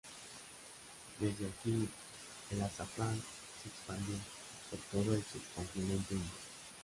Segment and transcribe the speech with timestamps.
[1.19, 1.87] Desde aquí,
[2.49, 3.21] el azafrán
[3.61, 4.15] se expandió
[4.71, 6.31] por todo el subcontinente indio.